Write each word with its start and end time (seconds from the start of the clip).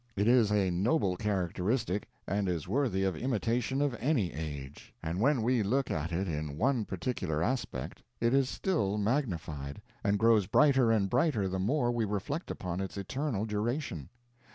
It 0.15 0.27
is 0.27 0.51
a 0.51 0.71
noble 0.71 1.15
characteristic 1.15 2.09
and 2.27 2.49
is 2.49 2.67
worthy 2.67 3.03
of 3.03 3.15
imitation 3.15 3.83
of 3.83 3.93
any 3.99 4.33
age. 4.33 4.91
And 5.03 5.19
when 5.19 5.43
we 5.43 5.61
look 5.61 5.91
at 5.91 6.11
it 6.11 6.27
in 6.27 6.57
one 6.57 6.85
particular 6.85 7.43
aspect, 7.43 8.01
it 8.19 8.33
is 8.33 8.49
still 8.49 8.97
magnified, 8.97 9.79
and 10.03 10.17
grows 10.17 10.47
brighter 10.47 10.89
and 10.91 11.07
brighter 11.07 11.47
the 11.47 11.59
more 11.59 11.91
we 11.91 12.05
reflect 12.05 12.49
upon 12.49 12.79
its 12.81 12.97
eternal 12.97 13.45
duration. 13.45 14.09